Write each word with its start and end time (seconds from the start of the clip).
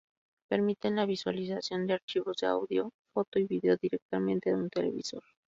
Permiten 0.49 0.95
la 0.95 1.05
visualización 1.05 1.85
de 1.85 1.93
archivos 1.93 2.37
de 2.37 2.47
audio, 2.47 2.91
foto 3.13 3.37
y 3.37 3.45
vídeo 3.45 3.77
directamente 3.79 4.49
en 4.49 4.55
un 4.55 4.69
televisor. 4.71 5.21